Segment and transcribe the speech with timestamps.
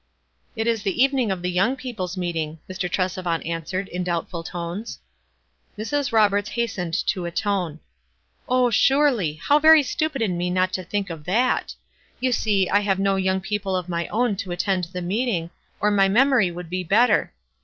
[0.55, 2.89] "It is the evening of the young people's meeting," Mr.
[2.89, 4.97] Tresevant answered, in doubtful tones.
[5.77, 6.11] Mrs.
[6.11, 7.79] Roberts hastened to atone."
[8.49, 9.33] Oh, surely!
[9.35, 11.75] How very stupid in me not to think of that
[12.13, 15.51] 4 You see I have no young people of my own to attend the meeting,
[15.79, 17.31] or my memory would be better.